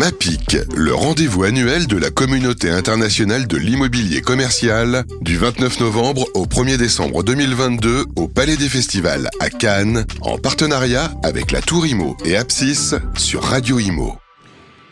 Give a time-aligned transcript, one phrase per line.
[0.00, 6.46] MAPIC, le rendez-vous annuel de la communauté internationale de l'immobilier commercial, du 29 novembre au
[6.46, 12.16] 1er décembre 2022 au Palais des Festivals à Cannes, en partenariat avec la Tour Imo
[12.24, 14.16] et Apsis sur Radio Imo.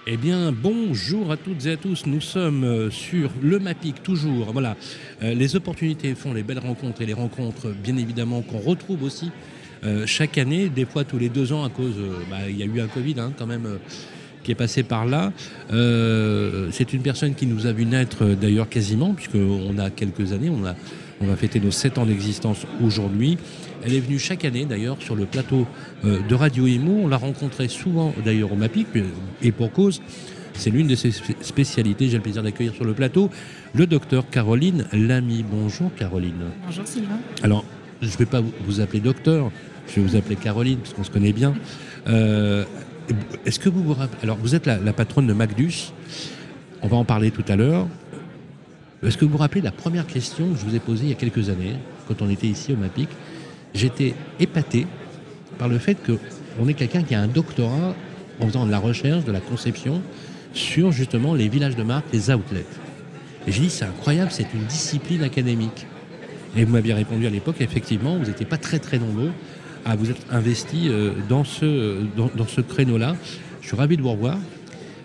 [0.07, 2.05] Eh bien, bonjour à toutes et à tous.
[2.05, 4.53] Nous sommes euh, sur le MAPIC, toujours.
[4.53, 4.77] Voilà,
[5.23, 9.31] euh, les opportunités font les belles rencontres et les rencontres, bien évidemment, qu'on retrouve aussi
[9.85, 11.95] euh, chaque année, des fois tous les deux ans, à cause,
[12.29, 13.79] bah, il y a eu un Covid hein, quand même
[14.49, 15.31] qui est passé par là.
[15.75, 20.33] Euh, c'est une personne qui nous a vu naître euh, d'ailleurs quasiment, puisqu'on a quelques
[20.33, 20.75] années, on, a,
[21.21, 23.37] on va fêter nos 7 ans d'existence aujourd'hui.
[23.85, 25.67] Elle est venue chaque année d'ailleurs sur le plateau
[26.07, 26.99] euh, de Radio Imo.
[27.03, 28.87] On l'a rencontrée souvent d'ailleurs au MAPIC,
[29.43, 30.01] et pour cause.
[30.55, 31.11] C'est l'une de ses
[31.43, 32.09] spécialités.
[32.09, 33.29] J'ai le plaisir d'accueillir sur le plateau
[33.75, 35.45] le docteur Caroline Lamy.
[35.49, 36.47] Bonjour Caroline.
[36.65, 37.19] Bonjour Sylvain.
[37.43, 37.67] Alors,
[38.01, 39.51] je ne vais pas vous appeler docteur,
[39.89, 41.55] je vais vous appeler Caroline, parce qu'on se connaît bien.
[42.09, 42.65] Euh,
[43.47, 45.93] est-ce que vous Alors, vous êtes la, patronne de Macdus.
[46.83, 47.87] On va en parler tout à l'heure.
[49.05, 51.13] Est-ce que vous vous rappelez la première question que je vous ai posée il y
[51.13, 53.09] a quelques années, quand on était ici au MAPIC?
[53.75, 54.87] J'étais épaté
[55.59, 57.95] par le fait qu'on est quelqu'un qui a un doctorat
[58.41, 60.03] en faisant de la recherche, de la conception
[60.53, 62.67] sur justement les villages de marque, les outlets.
[63.47, 65.87] Et j'ai dit, c'est incroyable, c'est une discipline académique.
[66.57, 69.33] Et vous m'aviez répondu à l'époque, effectivement, vous n'étiez pas très très nombreux
[69.85, 73.17] à vous être investi euh, dans ce, dans, ce créneau-là.
[73.61, 74.39] Je suis ravi de vous revoir.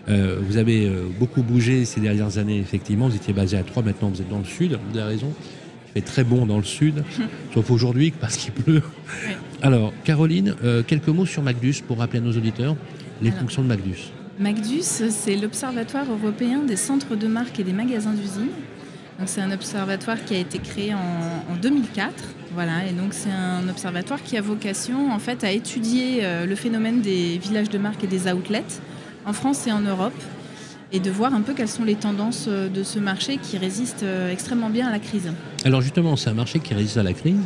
[0.10, 3.08] Euh, vous avez euh, beaucoup bougé ces dernières années, effectivement.
[3.08, 5.34] Vous étiez basé à Troyes, maintenant vous êtes dans le sud, vous avez raison.
[5.90, 7.04] Il fait très bon dans le sud,
[7.54, 8.82] sauf aujourd'hui parce qu'il pleut.
[9.62, 10.56] Alors, Caroline,
[10.88, 12.76] quelques mots sur Magdus pour rappeler à nos auditeurs
[13.22, 14.12] les fonctions de Magdus.
[14.40, 18.50] Magdus, c'est l'Observatoire européen des centres de marque et des magasins d'usine.
[19.26, 22.12] C'est un observatoire qui a été créé en, en 2004
[22.54, 26.56] voilà, et donc c'est un observatoire qui a vocation en fait à étudier euh, le
[26.56, 28.64] phénomène des villages de marque et des outlets
[29.26, 30.14] en France et en Europe
[30.94, 34.04] et de voir un peu quelles sont les tendances euh, de ce marché qui résiste
[34.04, 35.34] euh, extrêmement bien à la crise.
[35.66, 37.42] Alors justement, c'est un marché qui résiste à la crise.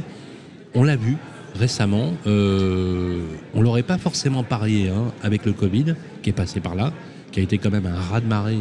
[0.75, 1.15] On l'a vu
[1.55, 2.13] récemment.
[2.27, 3.21] Euh,
[3.55, 6.91] on l'aurait pas forcément parié hein, avec le Covid qui est passé par là,
[7.31, 8.59] qui a été quand même un raz-de-marée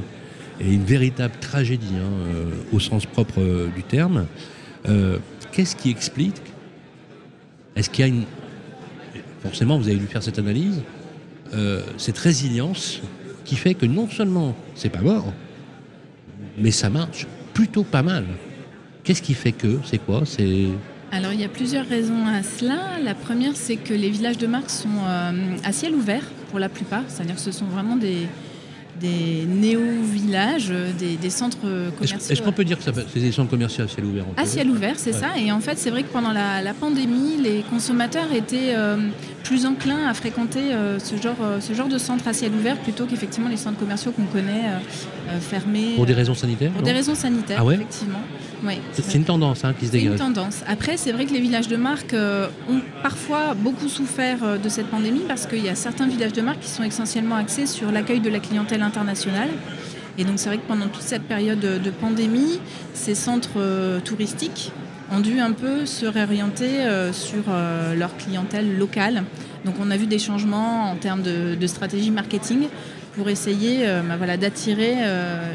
[0.61, 3.41] et une véritable tragédie hein, au sens propre
[3.75, 4.25] du terme
[5.53, 6.41] qu'est-ce qui explique
[7.75, 8.25] Est-ce qu'il y a une.
[9.43, 10.83] Forcément, vous avez dû faire cette analyse,
[11.55, 13.01] euh, cette résilience
[13.45, 15.33] qui fait que non seulement c'est pas mort,
[16.59, 18.25] mais ça marche plutôt pas mal.
[19.05, 20.67] Qu'est-ce qui fait que C'est quoi C'est.
[21.13, 22.99] Alors il y a plusieurs raisons à cela.
[23.03, 26.69] La première, c'est que les villages de marque sont euh, à ciel ouvert pour la
[26.69, 28.27] plupart, c'est-à-dire que ce sont vraiment des,
[29.01, 31.59] des néo-villages, des, centres
[31.99, 32.33] commerciaux.
[32.33, 34.95] Est-ce qu'on peut dire que c'est des centres commerciaux à ciel ouvert À ciel ouvert,
[34.99, 35.39] c'est ça.
[35.39, 38.97] Et en fait, c'est vrai que pendant la, pandémie, les consommateurs étaient euh,
[39.47, 42.77] plus enclins à fréquenter euh, ce, genre, euh, ce genre de centres à ciel ouvert
[42.79, 44.65] plutôt qu'effectivement les centres commerciaux qu'on connaît
[45.41, 45.93] fermés.
[45.95, 48.21] Pour des raisons sanitaires Pour des raisons sanitaires, ah effectivement.
[48.93, 50.19] c'est une tendance hein, qui se dégage.
[50.19, 50.63] C'est une tendance.
[50.67, 55.23] Après, c'est vrai que les villages de marque ont parfois beaucoup souffert de cette pandémie
[55.27, 58.31] parce qu'il y a certains villages de marque qui sont essentiellement axés sur l'accueil de
[58.31, 59.49] la clientèle internationale.
[60.19, 62.61] Et donc c'est vrai que pendant toute cette période de pandémie,
[62.95, 64.73] ces centres euh, touristiques
[65.11, 69.25] ont dû un peu se réorienter euh, sur euh, leur clientèle locale.
[69.65, 72.69] Donc on a vu des changements en termes de, stratégie marketing
[73.15, 74.95] pour essayer bah voilà, d'attirer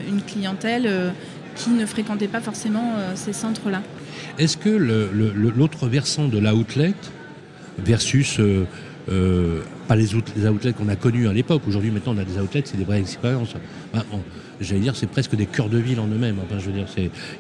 [0.09, 1.13] une clientèle
[1.55, 3.83] qui ne fréquentait pas forcément ces centres-là.
[4.39, 6.93] Est-ce que l'autre versant de l'outlet
[7.77, 8.41] versus
[9.11, 11.63] euh, pas les, outlets qu'on a connus à l'époque.
[11.67, 13.53] Aujourd'hui, maintenant, on a des outlets, c'est des vraies expériences.
[14.61, 16.37] J'allais dire, c'est presque des cœurs de ville en eux-mêmes.
[16.43, 16.85] Enfin, je veux dire,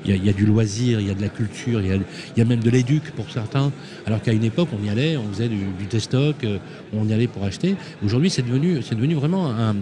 [0.05, 2.01] il y, a du loisir, il y a de la culture, il
[2.37, 3.71] y, a, même de l'éduc pour certains.
[4.05, 6.57] Alors qu'à une époque, on y allait, on faisait du, du stock, euh,
[6.93, 7.75] on y allait pour acheter.
[8.03, 9.75] Aujourd'hui, c'est devenu, c'est devenu vraiment un,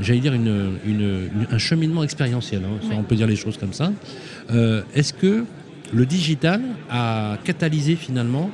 [0.00, 3.92] j'allais dire un cheminement expérientiel, hein, on peut dire les choses comme ça.
[4.50, 5.44] Euh, est-ce que
[5.92, 8.50] le digital a catalysé finalement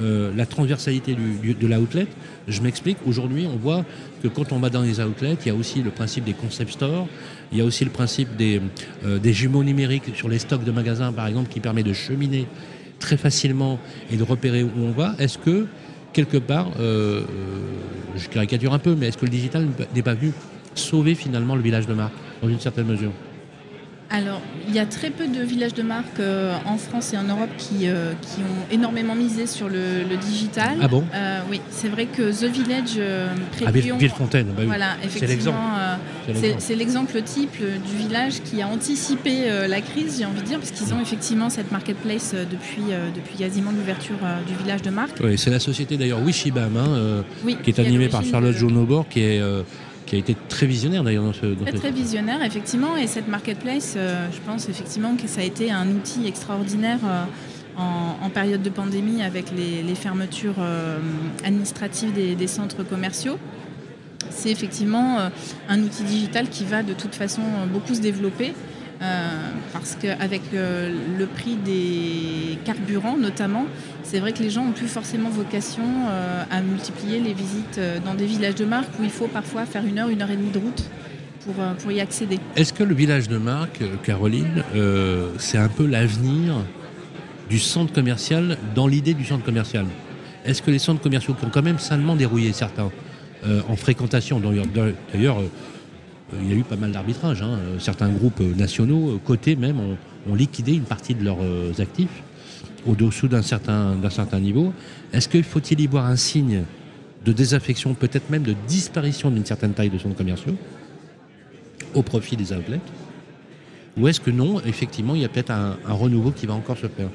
[0.00, 2.06] euh, la transversalité de l'outlet.
[2.48, 3.84] Je m'explique, aujourd'hui on voit
[4.22, 6.72] que quand on va dans les outlets, il y a aussi le principe des concept
[6.72, 7.06] stores,
[7.52, 8.60] il y a aussi le principe des,
[9.04, 12.46] euh, jumeaux numériques sur les stocks de magasins par exemple qui permet de cheminer
[12.98, 13.78] très facilement
[14.10, 15.14] et de repérer où on va.
[15.18, 15.66] Est-ce que
[16.12, 17.22] quelque part, euh,
[18.16, 20.32] je caricature un peu, mais est-ce que le digital n'est pas venu
[20.74, 23.12] sauver finalement le village de marque dans une certaine mesure?
[24.10, 27.24] Alors, il y a très peu de villages de marque euh, en France et en
[27.24, 30.78] Europe qui, euh, qui ont énormément misé sur le, digital.
[30.80, 33.00] Ah bon euh, Oui, c'est vrai que The Village
[33.66, 35.54] Ah, Villefontaine, bah Voilà, effectivement.
[36.58, 40.70] C'est l'exemple type du village qui a anticipé la crise, j'ai envie de dire, parce
[40.70, 45.18] qu'ils ont effectivement cette marketplace depuis, depuis quasiment l'ouverture du village de marque.
[45.22, 47.24] Oui, c'est la société d'ailleurs Wishibam, hein,
[47.62, 49.42] qui est animée par Charlotte Jonobor, qui est
[50.06, 51.46] qui a été très visionnaire d'ailleurs dans ce.
[51.46, 52.96] Dans très, visionnaire, effectivement.
[52.96, 57.24] Et cette marketplace, euh, je pense effectivement que ça a été un outil extraordinaire euh,
[57.76, 60.98] en, en, période de pandémie avec les, les fermetures euh,
[61.44, 63.38] administratives des, des, centres commerciaux.
[64.30, 65.18] C'est effectivement
[65.68, 67.42] un outil digital qui va de toute façon
[67.72, 68.54] beaucoup se développer.
[69.72, 72.33] Parce qu'avec le prix des
[72.64, 73.66] carburants notamment,
[74.02, 78.14] c'est vrai que les gens ont plus forcément vocation euh, à multiplier les visites dans
[78.14, 80.50] des villages de marque où il faut parfois faire une heure, une heure et demie
[80.50, 80.82] de route
[81.44, 82.38] pour, pour y accéder.
[82.56, 84.64] Est-ce que le village de marque, Caroline,
[85.38, 86.54] c'est un peu l'avenir
[87.50, 89.84] du centre commercial dans l'idée du centre commercial?
[90.44, 92.90] Est-ce que les centres commerciaux qui ont quand même salement dérouillé certains
[93.68, 95.42] en fréquentation, d'ailleurs
[96.40, 97.42] il y a eu pas mal d'arbitrages.
[97.42, 97.58] Hein.
[97.78, 99.96] Certains groupes nationaux, cotés même, ont,
[100.28, 101.38] ont, liquidé une partie de leurs
[101.80, 102.22] actifs
[102.86, 104.72] au-dessous d'un certain, certain niveau.
[105.12, 106.64] Est-ce qu'il faut-il y voir un signe
[107.24, 110.56] de désaffection, peut-être même de disparition d'une certaine taille de centres commerciaux
[111.94, 112.80] au profit des outlets
[113.96, 116.76] Ou est-ce que non, effectivement, il y a peut-être un, un renouveau qui va encore
[116.76, 117.08] se faire?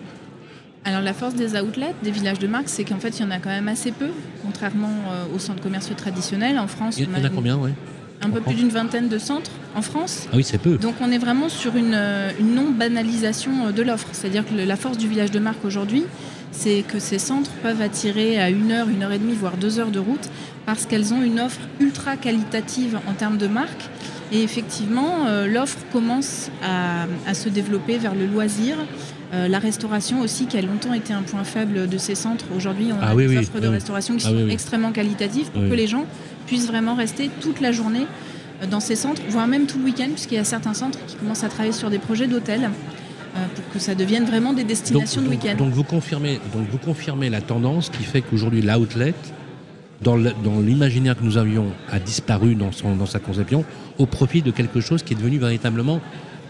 [0.85, 3.31] Alors la force des outlets, des villages de marque, c'est qu'en fait il y en
[3.31, 4.07] a quand même assez peu,
[4.43, 6.57] contrairement euh, aux centres commerciaux traditionnels.
[6.57, 7.71] En France, il y en a, a combien, oui
[8.21, 10.27] un peu plus d'une vingtaine de centres en France.
[10.31, 10.77] Ah oui, c'est peu.
[10.77, 11.97] Donc on est vraiment sur une,
[12.39, 14.07] une non-banalisation de l'offre.
[14.11, 16.03] C'est-à-dire que la force du village de marque aujourd'hui,
[16.51, 19.79] c'est que ces centres peuvent attirer à une heure, une heure et demie, voire deux
[19.79, 20.29] heures de route,
[20.65, 23.89] parce qu'elles ont une offre ultra qualitative en termes de marque.
[24.31, 28.75] Et effectivement, euh, l'offre commence à, à, se développer vers le loisir.
[29.33, 32.45] Euh, la restauration aussi, qui a longtemps été un point faible de ces centres.
[32.55, 34.91] Aujourd'hui, on ah a oui, des oui, offres oui, de restauration qui ah sont extrêmement
[34.91, 36.05] qualitatives pour que les gens
[36.49, 38.07] puissent vraiment rester toute la journée
[38.71, 41.43] dans ces centres, voire même tout le week-end, puisqu'il y a certains centres qui commencent
[41.43, 45.29] à travailler sur des projets d'hôtels euh, pour que ça devienne vraiment des destinations donc,
[45.29, 45.55] de week-end.
[45.57, 49.13] Donc vous confirmez, donc vous confirmez la tendance qui fait qu'aujourd'hui l'outlet,
[50.01, 53.63] dans l'imaginaire que nous avions, a disparu dans, son, dans sa conception
[53.99, 56.01] au profit de quelque chose qui est devenu véritablement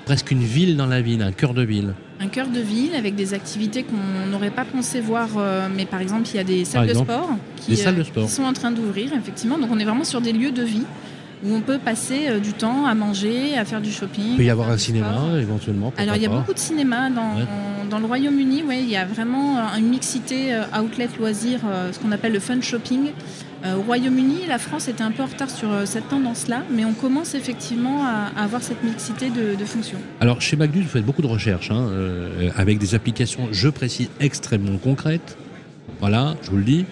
[0.06, 1.94] presque une ville dans la ville, un cœur de ville.
[2.22, 6.02] Un cœur de ville avec des activités qu'on n'aurait pas pensé voir, euh, mais par
[6.02, 8.26] exemple il y a des salles de sport qui, des salles de euh, sport.
[8.26, 9.58] qui sont en train d'ouvrir effectivement.
[9.58, 10.84] Donc on est vraiment sur des lieux de vie
[11.46, 14.32] où on peut passer euh, du temps à manger, à faire du shopping.
[14.32, 15.38] Il peut y avoir un cinéma sport.
[15.38, 15.94] éventuellement.
[15.98, 17.46] Alors il y a beaucoup de cinéma dans, Ouais.
[17.90, 18.64] dans le Royaume-Uni.
[18.64, 21.62] Ouais, il y a vraiment une mixité outlet loisirs,
[21.94, 23.12] ce qu'on appelle le fun shopping.
[23.66, 26.86] Euh, au Royaume-Uni, la France était un peu en retard sur euh, cette tendance-là, mais
[26.86, 30.00] on commence effectivement à, avoir cette mixité de, fonctions.
[30.22, 34.10] Alors chez Magnus, vous faites beaucoup de recherches hein, euh, avec des applications, je précise,
[34.20, 35.38] extrêmement concrètes.
[36.00, 36.86] Voilà, je vous le dis.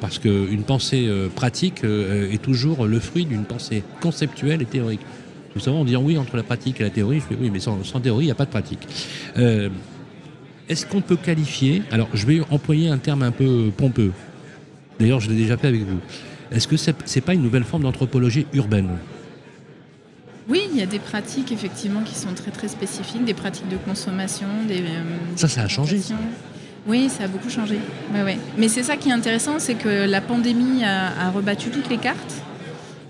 [0.00, 5.00] Parce qu'une pensée pratique est toujours le fruit d'une pensée conceptuelle et théorique.
[5.54, 7.20] Tout savez, on dit oui entre la pratique et la théorie.
[7.20, 8.86] Je fais oui, mais sans, théorie, il n'y a pas de pratique.
[10.68, 14.12] Est-ce qu'on peut qualifier Alors, je vais employer un terme un peu pompeux.
[14.98, 15.98] D'ailleurs, je l'ai déjà fait avec vous.
[16.50, 18.88] Est-ce que c'est n'est pas une nouvelle forme d'anthropologie urbaine?
[20.48, 23.76] Oui, il y a des pratiques effectivement qui sont très très spécifiques, des pratiques de
[23.76, 24.80] consommation, des.
[24.80, 25.02] euh,
[25.36, 26.00] Ça, ça a changé.
[26.86, 27.78] Oui, ça a beaucoup changé.
[28.14, 28.38] Ouais, ouais.
[28.56, 31.98] Mais c'est ça qui est intéressant, c'est que la pandémie a, a, rebattu toutes les
[31.98, 32.42] cartes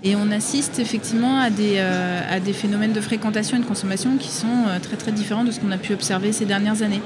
[0.03, 4.17] et on assiste effectivement à des, euh, à des phénomènes de fréquentation et de consommation
[4.17, 7.01] qui sont euh, très très différents de ce qu'on a pu observer ces dernières années.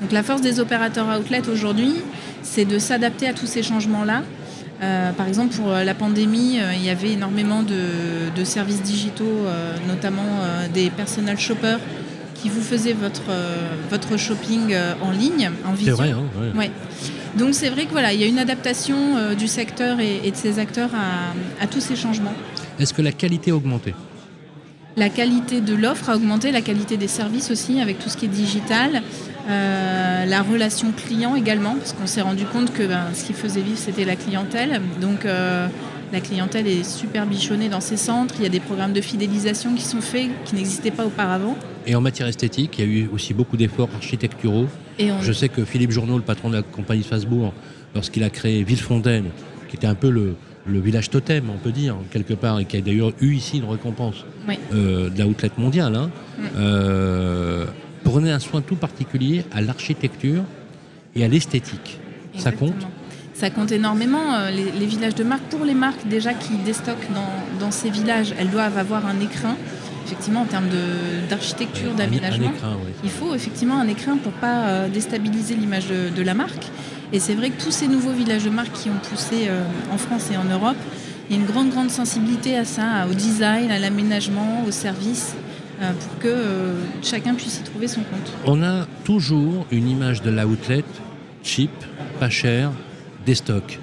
[0.00, 1.94] Donc la force des opérateurs outlet aujourd'hui,
[2.42, 4.22] c'est de s'adapter à tous ces changements-là.
[4.82, 9.24] Euh, par exemple, pour la pandémie, euh, il y avait énormément de, de services digitaux,
[9.24, 10.22] euh, notamment
[10.74, 11.78] des personal shoppers
[12.34, 13.22] qui vous faisaient votre,
[13.88, 15.96] votre shopping en ligne, en C'est visio.
[15.96, 16.24] vrai, hein,
[16.54, 16.58] ouais.
[16.58, 16.70] Ouais.
[17.38, 20.30] Donc c'est vrai que voilà, il y a une adaptation euh, du secteur et, et,
[20.30, 22.32] de ses acteurs à, à tous ces changements.
[22.78, 23.94] Est-ce que la qualité a augmenté?
[24.98, 28.24] La qualité de l'offre a augmenté, la qualité des services aussi, avec tout ce qui
[28.24, 29.02] est digital,
[29.46, 33.60] euh, la relation client également, parce qu'on s'est rendu compte que ben, ce qui faisait
[33.60, 34.80] vivre, c'était la clientèle.
[34.98, 35.68] Donc euh,
[36.14, 39.74] la clientèle est super bichonnée dans ces centres, il y a des programmes de fidélisation
[39.74, 41.58] qui sont faits, qui n'existaient pas auparavant.
[41.86, 44.66] Et en matière esthétique, il y a eu aussi beaucoup d'efforts architecturaux.
[44.98, 45.20] Et on...
[45.20, 47.52] Je sais que Philippe Journeau, le patron de la compagnie de Strasbourg,
[47.94, 49.26] lorsqu'il a créé Villefontaine,
[49.68, 50.36] qui était un peu le,
[50.68, 53.68] le, village totem, on peut dire, quelque part, et qui a d'ailleurs eu ici une
[53.68, 54.58] récompense oui.
[54.72, 56.42] euh, de la outlet mondiale, hein, mm.
[56.56, 57.66] euh,
[58.04, 60.42] prenait un soin tout particulier à l'architecture
[61.14, 61.98] et à l'esthétique.
[62.36, 62.86] Ça compte?
[63.34, 64.34] Ça compte énormément.
[64.34, 67.90] euh, Les, les, villages de marque, pour les marques déjà qui déstockent dans, dans ces
[67.90, 69.56] villages, elles doivent avoir un écrin
[70.06, 70.68] effectivement en termes
[71.28, 72.52] d'architecture, d'aménagement.
[72.62, 72.92] Oui.
[73.04, 76.66] Il faut effectivement un écrin pour pas euh, déstabiliser l'image de, de, la marque.
[77.12, 79.98] Et c'est vrai que tous ces nouveaux villages de marque qui ont poussé euh, en
[79.98, 80.76] France et en Europe,
[81.28, 85.34] il y a une grande grande sensibilité à ça, au design, à l'aménagement, au service,
[85.80, 88.32] euh, pour que chacun puisse y trouver son compte.
[88.44, 90.84] On a toujours une image de l'outlet
[91.42, 91.70] cheap,
[92.18, 92.72] pas cher,
[93.24, 93.78] des stocks.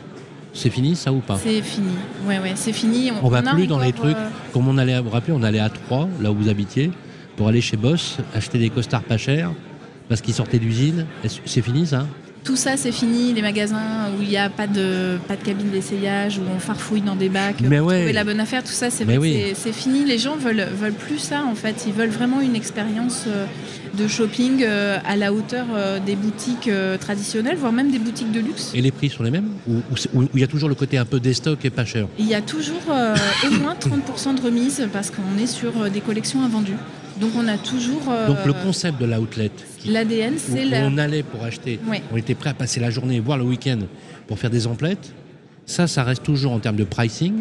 [0.53, 1.39] C'est fini ça ou pas?
[1.41, 1.93] C'est fini.
[2.27, 3.11] Ouais, ouais, c'est fini.
[3.23, 4.99] On, va plus dans les trucs euh, comme on allait.
[4.99, 6.91] Vous rappelez, on allait à Troyes, là où vous habitiez,
[7.37, 9.51] pour aller chez Boss acheter des costards pas chers
[10.09, 11.07] parce qu'ils sortaient d'usine.
[11.45, 12.05] C'est fini ça?
[12.43, 13.33] Tout ça, c'est fini.
[13.33, 17.01] Les magasins où il n'y a pas de, pas de cabine d'essayage, où on farfouille
[17.01, 17.97] dans des bacs Mais pour ouais.
[17.99, 19.53] trouver la bonne affaire, tout ça, c'est oui.
[19.71, 20.03] fini.
[20.03, 21.85] Les gens veulent, veulent plus ça, en fait.
[21.87, 23.45] Ils veulent vraiment une expérience euh,
[23.97, 26.69] de shopping euh, à la hauteur euh, des boutiques
[26.99, 28.71] traditionnelles, voire même des boutiques de luxe.
[28.73, 29.81] Et les prix sont les mêmes Ou
[30.33, 32.07] il y a toujours le côté un peu déstock et pas cher?
[32.19, 33.15] Il y a toujours euh,
[33.47, 36.77] au moins 30% de remise parce qu'on est sur des collections invendues.
[37.19, 39.51] Donc on a toujours euh, Donc le concept de l'outlet,
[39.87, 40.87] l'ADN, c'est où la...
[40.87, 41.79] on allait pour acheter,
[42.11, 43.79] on était prêt à passer la journée, voire le week-end,
[44.27, 45.13] pour faire des emplettes.
[45.65, 47.33] Ça, ça reste toujours en termes de pricing.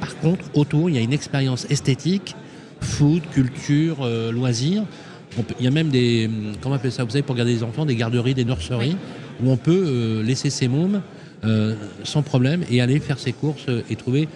[0.00, 2.34] Par contre, autour, il y a une expérience esthétique,
[2.80, 4.84] food, culture, euh, loisirs.
[5.36, 7.52] Peut- il y a même des, hum, comment on appelle ça, vous savez, pour garder
[7.54, 8.96] les enfants, des garderies, des nurseries,
[9.42, 11.00] où on peut euh, laisser ses mômes
[11.44, 14.28] euh, sans problème et aller faire ses courses et trouver.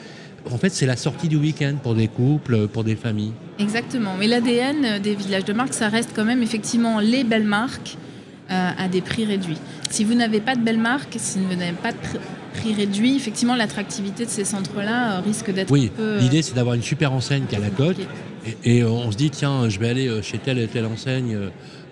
[0.50, 3.33] En fait, c'est la sortie du week-end pour des couples, pour des familles.
[3.59, 4.15] Exactement.
[4.19, 7.97] Mais l'ADN des villages de marque, ça reste quand même effectivement les belles marques
[8.50, 9.59] euh, à des prix réduits.
[9.91, 12.21] Si vous n'avez pas de belles marques, si vous n'avez pas de pr-
[12.55, 16.03] prix réduit, effectivement, l'attractivité de ces centres-là euh, risque d'être Oui, un peu...
[16.03, 17.97] euh, l'idée c'est d'avoir une super enseigne qui a la cote
[18.65, 21.35] et, et on se dit tiens je vais aller euh, chez telle et telle enseigne
[21.35, 21.49] euh,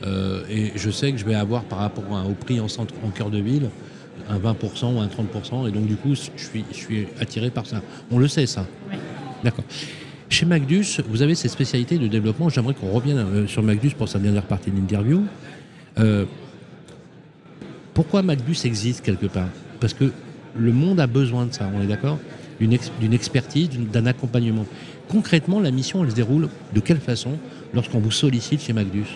[0.06, 2.94] euh, et je sais que je vais avoir par rapport à- au prix en centre
[3.04, 3.68] en cœur de ville
[4.28, 7.66] un 20% ou un 30% et donc du coup je suis, je suis attiré par
[7.66, 7.82] ça.
[8.10, 8.66] On le sait ça.
[8.90, 8.96] Oui.
[9.42, 9.64] D'accord.
[10.30, 12.48] Chez Macdus, vous avez ces spécialités de développement.
[12.48, 15.22] J'aimerais qu'on revienne euh, sur Macdus pour sa dernière partie de l'interview.
[15.98, 16.24] Euh,
[17.92, 19.48] pourquoi Macdus existe quelque part?
[19.80, 20.10] Parce que
[20.56, 22.18] le monde a besoin de ça, on est d'accord?
[22.60, 24.66] D'une ex- d'une expertise, d'un accompagnement.
[25.08, 27.32] Concrètement, la mission, elle se déroule de quelle façon
[27.74, 29.06] lorsqu'on vous sollicite chez Macdus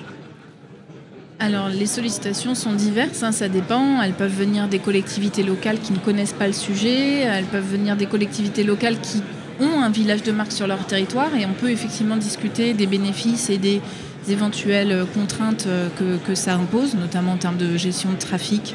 [1.41, 4.03] Alors, les sollicitations sont diverses, hein, ça dépend.
[4.03, 7.97] Elles peuvent venir des collectivités locales qui ne connaissent pas le sujet, elles peuvent venir
[7.97, 9.23] des collectivités locales qui
[9.61, 13.51] ont un village de marque sur leur territoire et on peut effectivement discuter des bénéfices
[13.51, 13.81] et des
[14.29, 15.89] éventuelles contraintes euh,
[16.27, 18.75] que, ça impose, notamment en termes de gestion de trafic,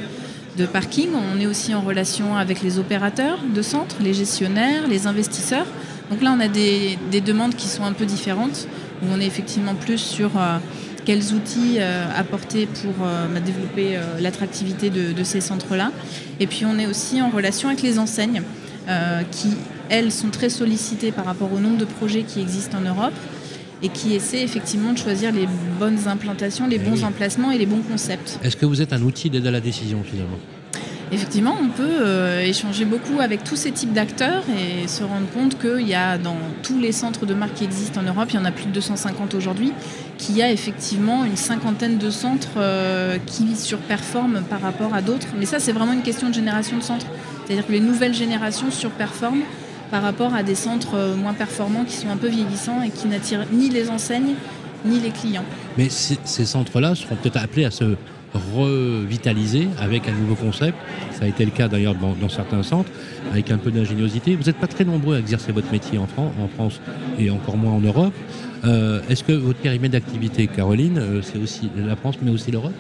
[0.58, 1.10] de parking.
[1.36, 5.68] On est aussi en relation avec les opérateurs de centres, les gestionnaires, les investisseurs.
[6.10, 8.70] Donc là, on a des, des demandes qui sont un peu différentes,
[9.02, 10.60] où on est effectivement plus sur euh,
[11.06, 15.92] quels outils euh, apporter pour euh, bah, développer euh, l'attractivité de, de ces centres-là.
[16.40, 18.42] Et puis on est aussi en relation avec les enseignes,
[19.32, 19.48] qui,
[19.88, 23.14] elles, sont très sollicitées par rapport au nombre de projets qui existent en Europe
[23.82, 25.48] et qui essaient effectivement de choisir les
[25.80, 27.04] bonnes implantations, les Eh bons oui.
[27.06, 28.40] emplacements et les bons concepts.
[28.44, 30.38] Est-ce que vous êtes un outil d'aide à la décision finalement?
[31.14, 35.60] Effectivement, on peut euh, échanger beaucoup avec tous ces types d'acteurs et se rendre compte
[35.60, 38.40] qu'il y a dans tous les centres de marque qui existent en Europe, il y
[38.40, 39.74] en a plus de 250 aujourd'hui,
[40.18, 45.28] qu'il y a effectivement une cinquantaine de centres euh, qui surperforment par rapport à d'autres.
[45.38, 47.08] Mais ça, c'est vraiment une question de génération de centres.
[47.46, 49.44] C'est-à-dire que les nouvelles générations surperforment
[49.92, 53.08] par rapport à des centres euh, moins performants qui sont un peu vieillissants et qui
[53.08, 54.36] n'attirent ni les enseignes
[54.86, 55.46] ni les clients.
[55.78, 57.96] Mais ces, ces centres-là seront peut-être appelés à se
[58.34, 60.78] revitaliser avec un nouveau concept.
[61.12, 62.90] Ça a été le cas d'ailleurs dans, certains centres,
[63.32, 64.36] avec un peu d'ingéniosité.
[64.36, 66.82] Vous n'êtes pas très nombreux à exercer votre métier en France
[67.20, 68.14] et encore moins en Europe.
[68.66, 72.74] Euh, Est-ce que votre périmètre d'activité, Caroline, euh, c'est aussi la France, mais aussi l'Europe?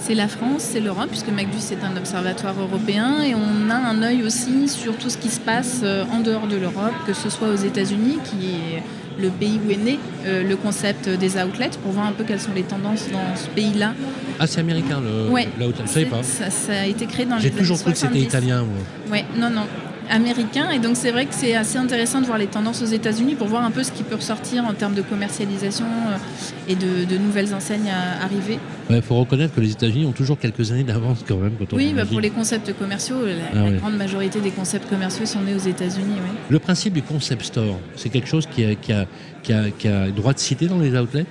[0.00, 4.02] C'est la France, c'est l'Europe, puisque Macdus est un observatoire européen et on a un
[4.02, 7.30] œil aussi sur tout ce qui se passe euh, en dehors de l'Europe, que ce
[7.30, 8.82] soit aux États-Unis, qui est
[9.20, 12.40] le pays où est né euh, le concept des outlets, pour voir un peu quelles
[12.40, 13.94] sont les tendances dans ce pays-là.
[14.40, 15.48] Ah, c'est américain, le, Ouais.
[15.58, 16.22] la haute- Je savais pas.
[16.22, 18.24] Ça, ça a été créé dans les J'ai toujours cru que c'était 70.
[18.28, 19.12] italien, moi.
[19.18, 19.66] Ouais, non, non,
[20.12, 20.70] américain.
[20.70, 23.48] Et donc c'est vrai que c'est assez intéressant de voir les tendances aux États-Unis pour
[23.48, 27.18] voir un peu ce qui peut ressortir en termes de commercialisation euh, et de, de
[27.18, 28.58] nouvelles enseignes à arriver.
[28.90, 31.52] Il faut reconnaître que les États-Unis ont toujours quelques années d'avance quand même.
[31.58, 34.88] Quand on Oui, bah, pour les concepts commerciaux, la, Ah la grande majorité des concepts
[34.88, 36.16] commerciaux sont nés aux États-Unis.
[36.50, 39.06] Le principe du concept store, c'est quelque chose qui a, qui, a,
[39.42, 41.26] qui, a, qui a droit de citer dans les outlets?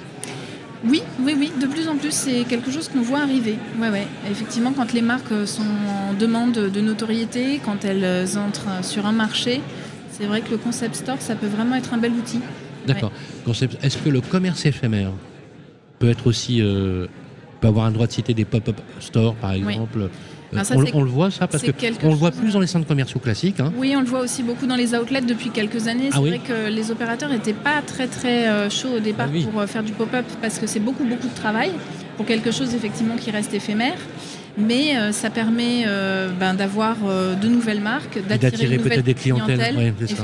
[0.83, 3.57] Oui, oui, oui, de plus en plus, c'est quelque chose qu'on voit arriver.
[3.79, 4.07] Ouais, ouais.
[4.29, 9.61] Effectivement, quand les marques sont en demande de notoriété, quand elles entrent sur un marché,
[10.11, 12.39] c'est vrai que le concept store, ça peut vraiment être un bel outil.
[12.88, 13.11] D'accord.
[13.83, 15.11] Est-ce que le commerce éphémère
[16.00, 17.05] peut être aussi euh,
[17.59, 20.07] peut avoir un droit de citer des pop-up stores par exemple Euh,
[20.63, 21.72] Ça, on, le voit ça parce que
[22.03, 23.60] on le voit plus dans les centres commerciaux classiques.
[23.60, 23.72] hein.
[23.77, 26.10] Oui, on le voit aussi beaucoup dans les outlets depuis quelques années.
[26.12, 29.27] Ah C'est oui vrai que les opérateurs n'étaient pas très très euh, chauds au départ
[29.29, 29.46] Ah oui.
[29.46, 31.72] pour euh, faire du pop-up parce que c'est beaucoup beaucoup de travail
[32.17, 33.98] pour quelque chose effectivement qui reste éphémère.
[34.58, 39.58] Mais euh, ça permet euh, ben, d'avoir euh, de nouvelles marques, d'attirer peut-être des clientèles,
[39.58, 40.24] clientèle, ouais, c'est ça.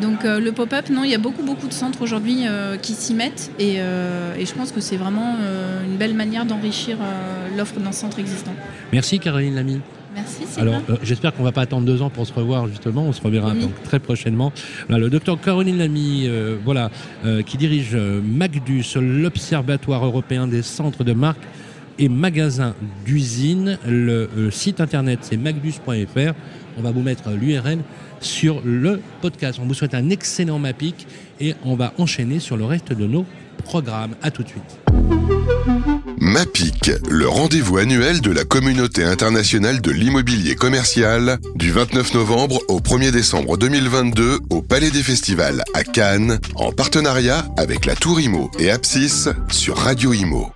[0.00, 2.92] Donc euh, le pop-up, non, il y a beaucoup beaucoup de centres aujourd'hui euh, qui
[2.94, 5.36] s'y mettent et, euh, et je pense que c'est vraiment
[5.84, 6.96] une belle manière d'enrichir
[7.56, 8.54] l'offre d'un centre existant.
[8.92, 9.80] Merci Caroline Lamy.
[10.14, 10.44] Merci.
[10.58, 13.02] Alors, euh, j'espère qu'on va pas attendre deux ans pour se revoir, justement.
[13.02, 14.52] On se reverra donc très prochainement.
[14.88, 16.90] le docteur Caroline Lamy, euh, voilà,
[17.24, 21.42] euh, qui dirige MACDUS, l'Observatoire européen des centres de marques
[21.98, 22.74] et magasins
[23.04, 23.78] d'usine.
[23.86, 26.34] Le site internet, c'est macdus.fr.
[26.76, 27.78] On va vous mettre l'URL
[28.24, 29.58] sur le podcast.
[29.62, 31.06] On vous souhaite un excellent MAPIC
[31.40, 33.24] et on va enchaîner sur le reste de nos
[33.64, 34.14] programmes.
[34.22, 34.80] À tout de suite.
[36.18, 42.80] MAPIC, le rendez-vous annuel de la communauté internationale de l'immobilier commercial, du 29 novembre au
[42.80, 48.50] 1er décembre 2022 au Palais des Festivals à Cannes, en partenariat avec la Tour Imo
[48.58, 50.53] et Apsis sur Radio Imo.